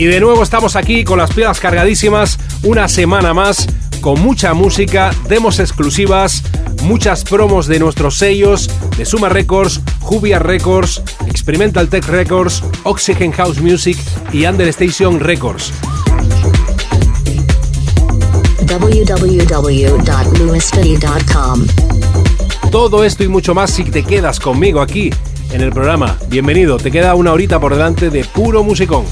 [0.00, 3.66] Y de nuevo estamos aquí con las piedras cargadísimas, una semana más,
[4.00, 6.42] con mucha música, demos exclusivas,
[6.84, 13.60] muchas promos de nuestros sellos, de Suma Records, Jubia Records, Experimental Tech Records, Oxygen House
[13.60, 13.98] Music
[14.32, 15.70] y Understation Records.
[18.66, 21.66] www.lewisfitty.com.
[22.70, 25.10] Todo esto y mucho más si te quedas conmigo aquí
[25.52, 26.16] en el programa.
[26.28, 29.04] Bienvenido, te queda una horita por delante de puro musicón.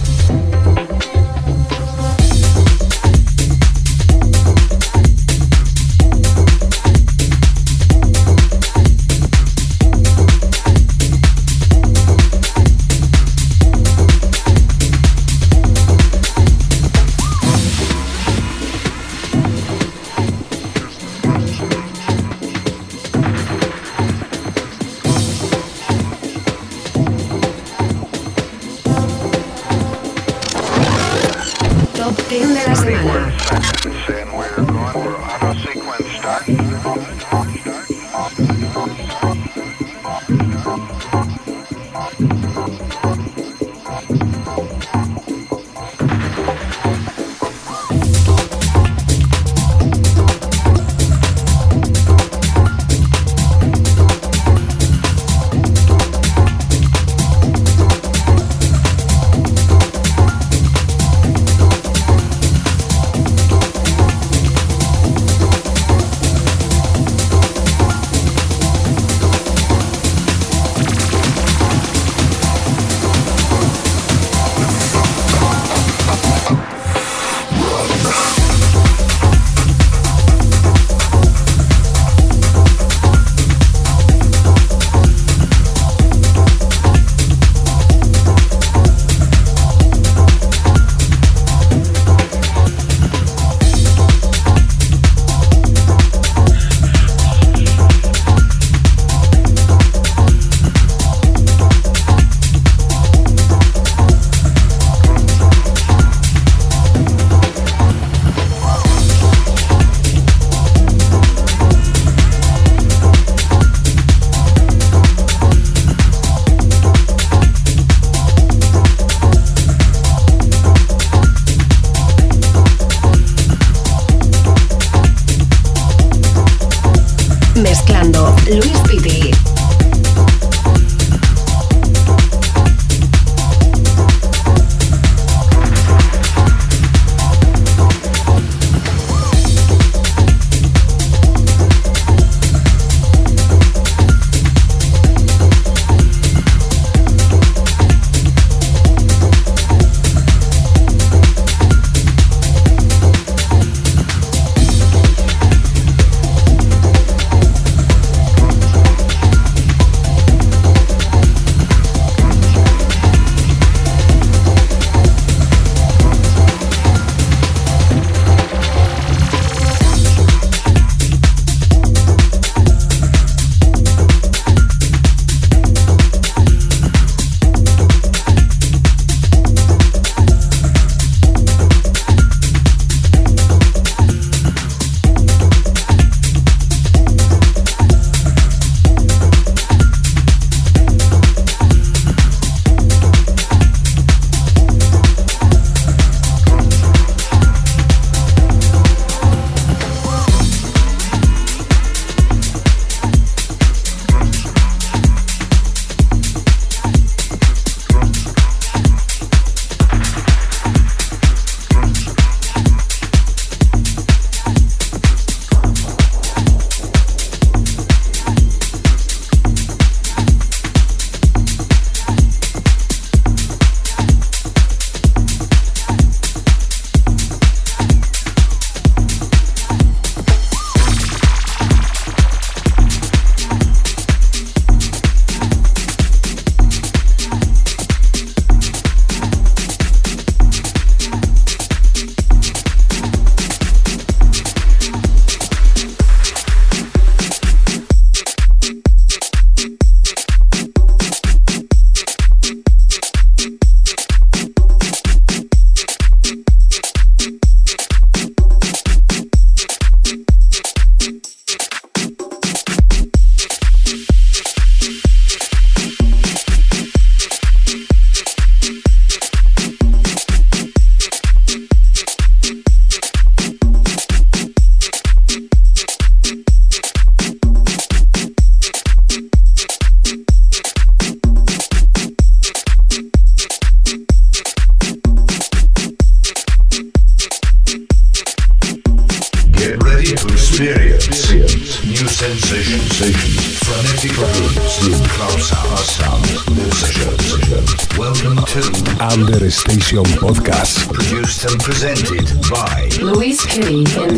[299.88, 300.92] Session Podcast.
[300.92, 304.17] Produced and presented by Luis Kitty in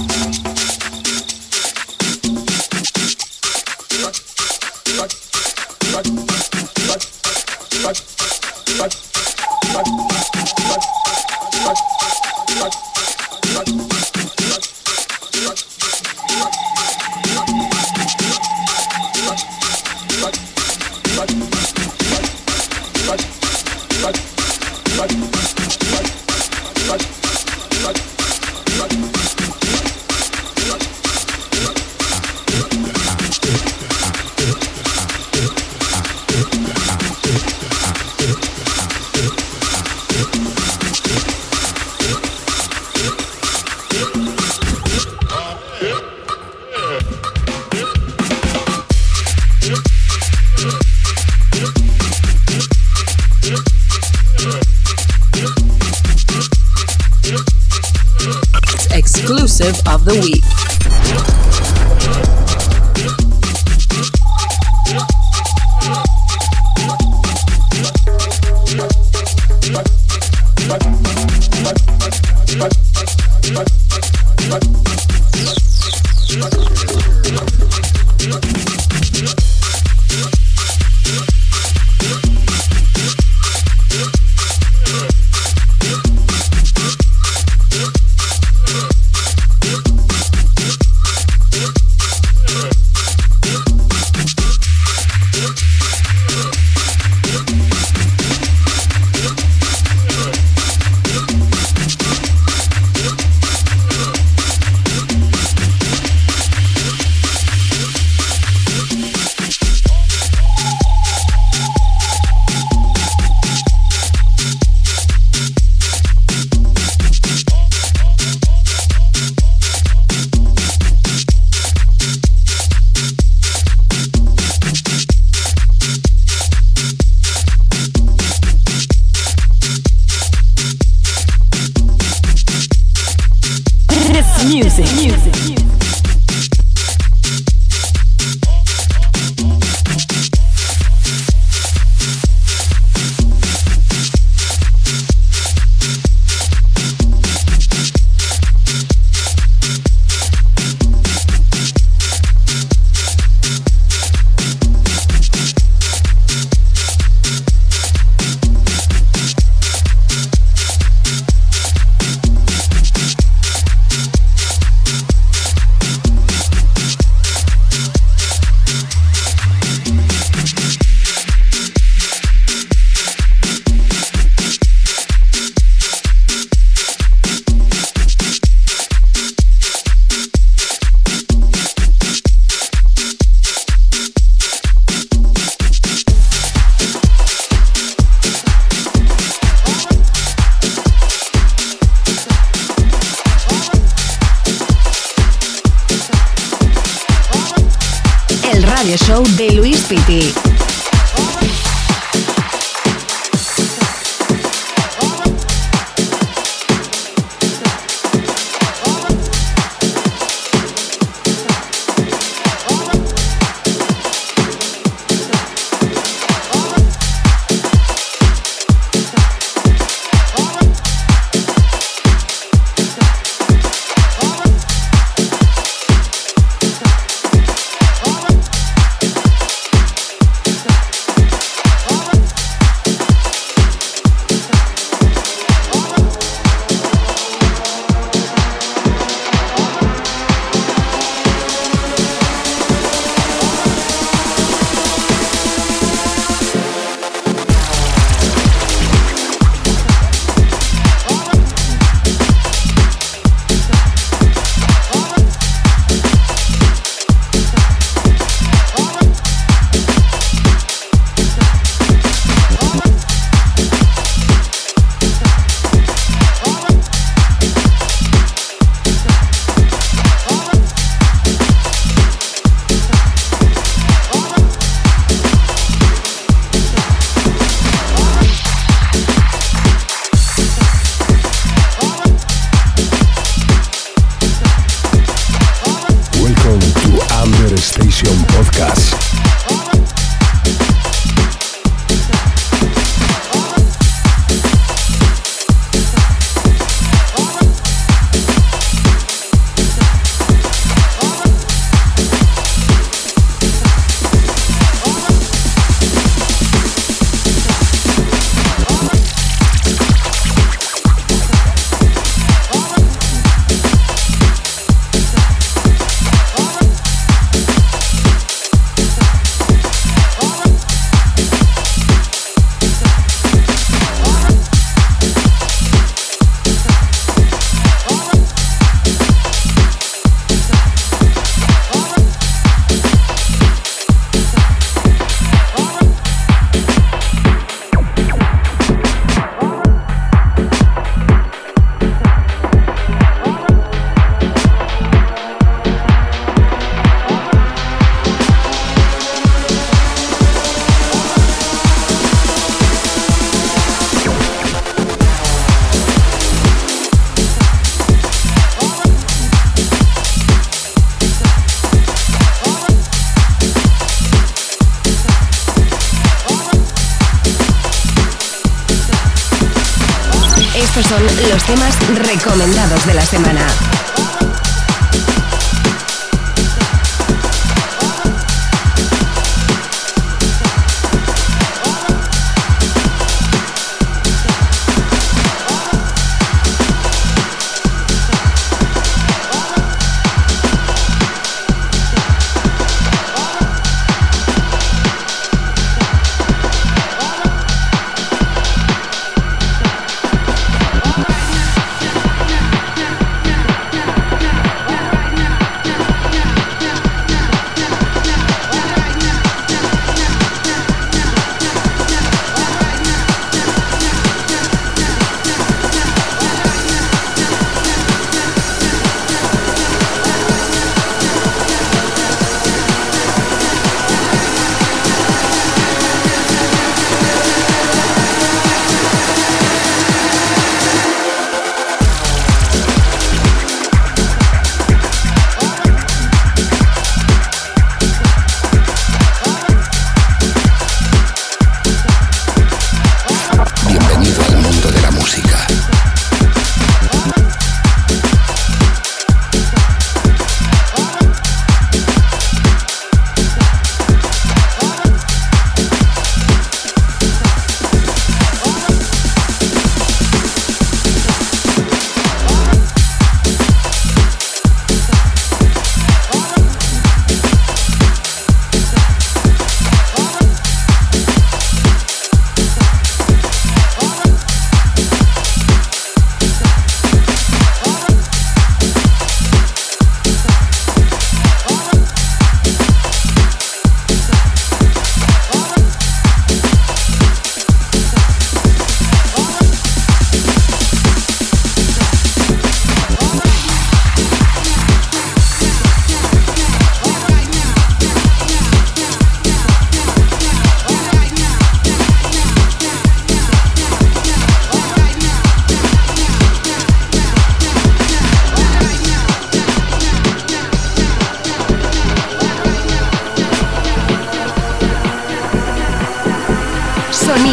[287.61, 289.20] Station Podcast.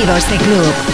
[0.09, 0.88] Diversity Club.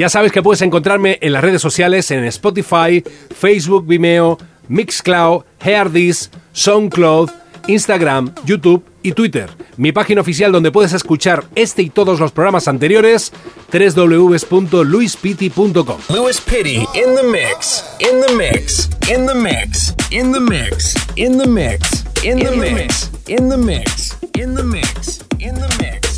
[0.00, 3.04] Ya sabes que puedes encontrarme en las redes sociales en Spotify,
[3.38, 7.28] Facebook, Vimeo, Mixcloud, Heardis, SoundCloud,
[7.66, 9.50] Instagram, YouTube y Twitter.
[9.76, 13.30] Mi página oficial donde puedes escuchar este y todos los programas anteriores,
[13.70, 16.00] www.luispiti.com.
[16.08, 21.36] Luis Pity in the mix, in the mix, in the mix, in the mix, in
[21.36, 26.09] the mix, in the mix, in the mix, in the mix, in the mix.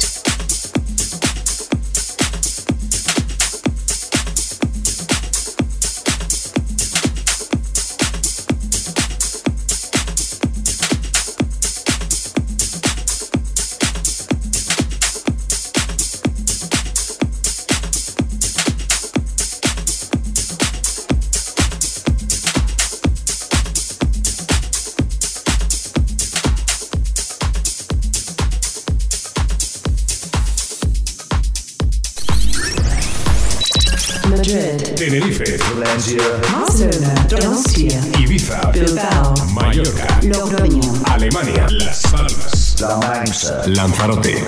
[43.75, 44.45] Lanzarote,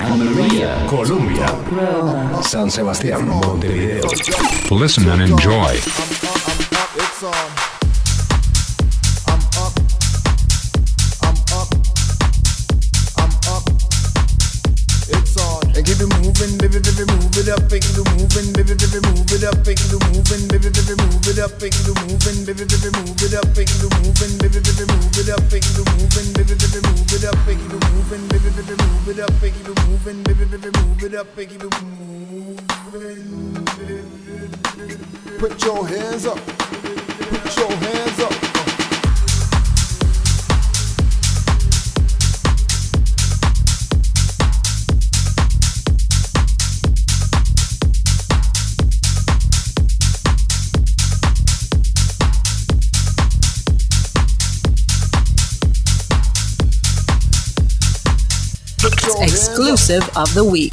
[0.86, 1.46] Colombia,
[2.42, 4.08] San Sebastián, Montevideo.
[4.70, 6.13] Listen and enjoy.
[31.24, 33.64] up and keep it moving.
[35.38, 36.53] Put your hands up.
[59.90, 60.72] of the week.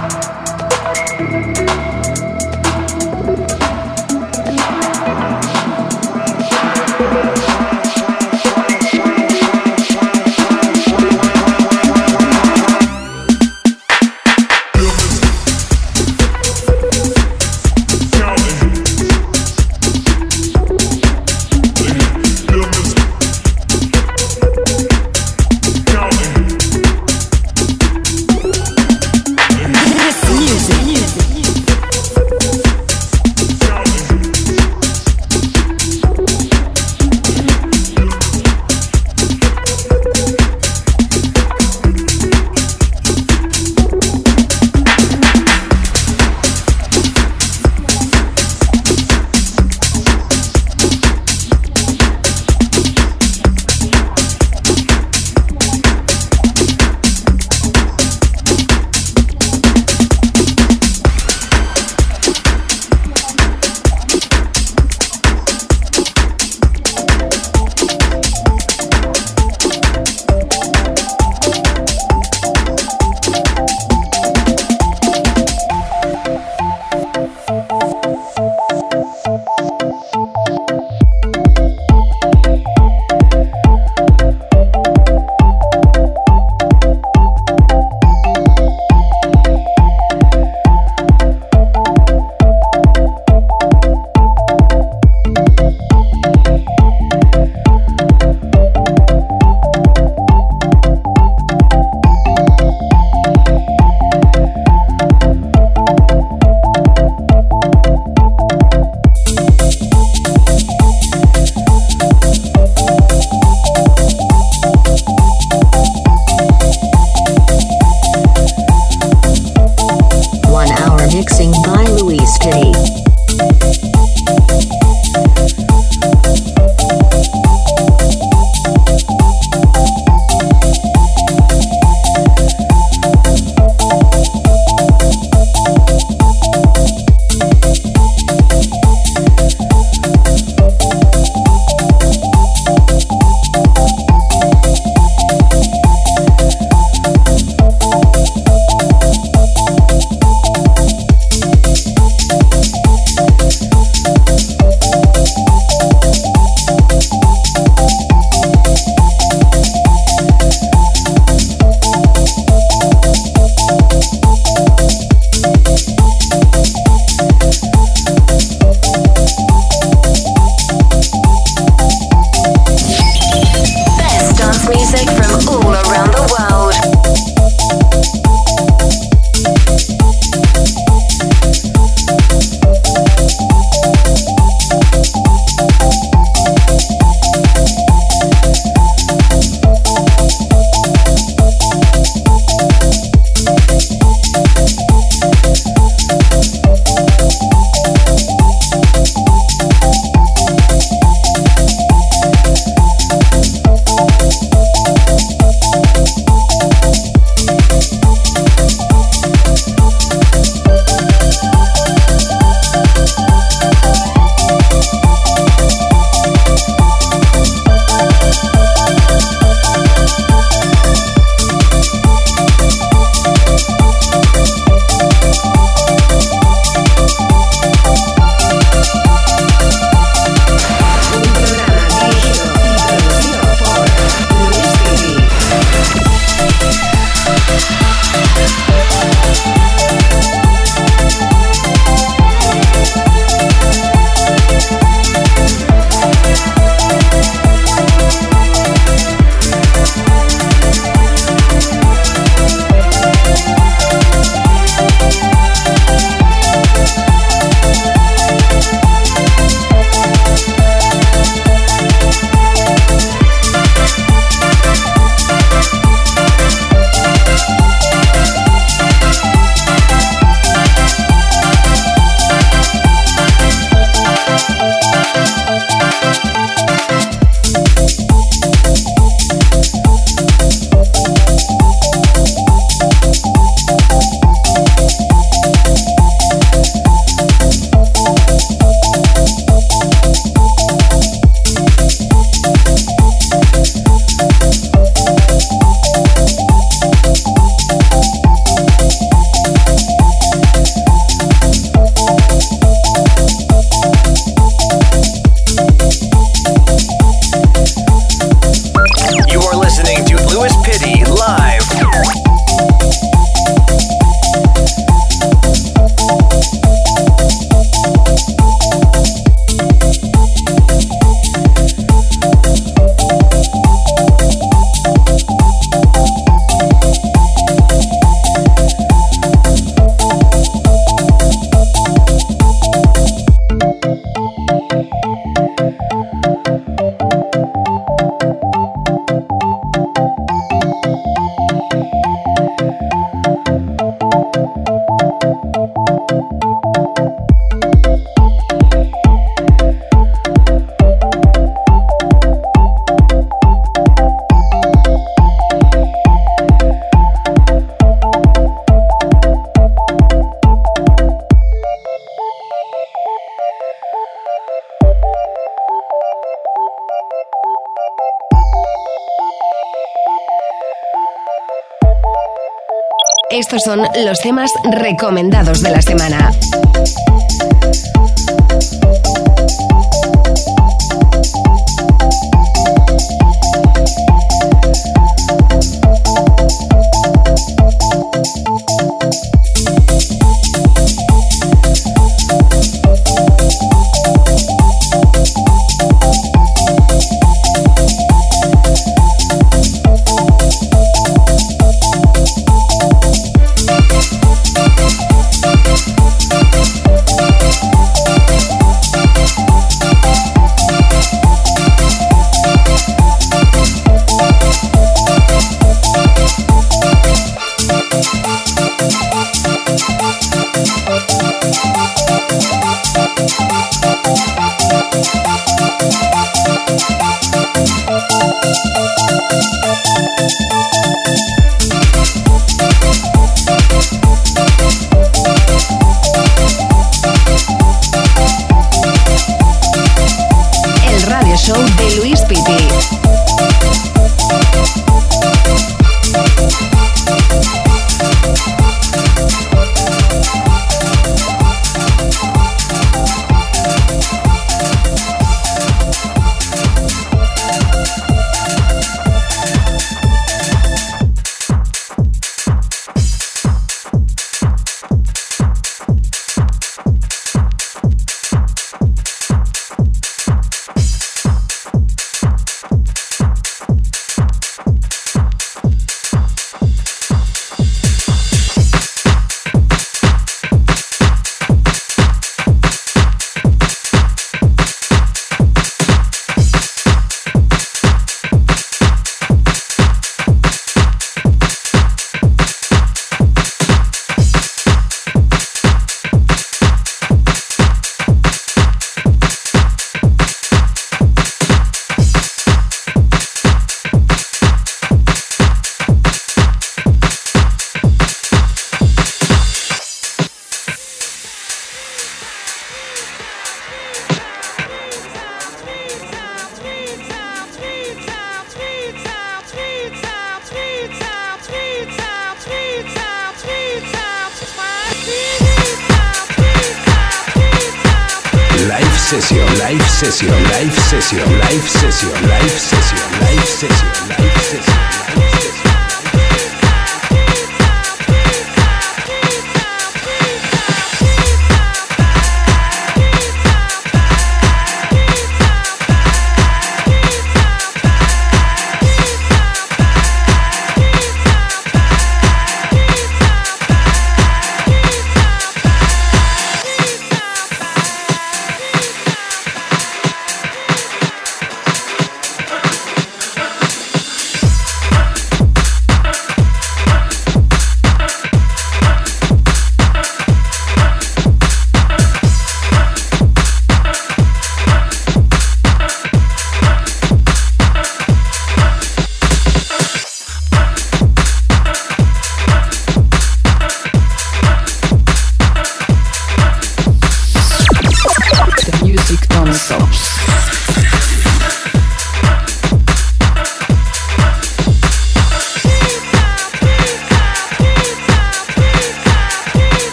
[373.53, 376.31] Estos son los temas recomendados de la semana.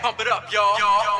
[0.00, 1.19] Pump it up, y'all.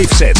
[0.00, 0.39] live set.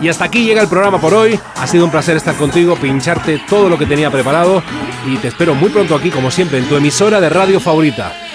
[0.00, 1.38] Y hasta aquí llega el programa por hoy.
[1.56, 4.62] Ha sido un placer estar contigo, pincharte todo lo que tenía preparado
[5.06, 8.29] y te espero muy pronto aquí, como siempre, en tu emisora de radio favorita.